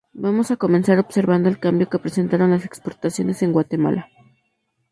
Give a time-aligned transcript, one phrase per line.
[0.25, 4.09] Vamos a comenzar observando el cambio que presentaron las exportaciones en Guatemala.